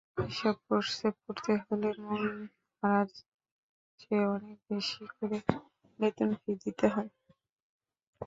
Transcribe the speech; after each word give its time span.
এসব 0.25 0.55
কোর্সে 0.67 1.07
পড়তে 1.19 1.53
হলে 1.63 1.89
মূলধারার 2.01 3.07
চেয়ে 3.99 4.25
অনেক 4.35 4.57
বেশি 4.69 5.03
করে 5.15 5.37
বেতন-ফি 5.99 6.51
দিতে 6.63 6.85
হয়। 6.93 7.11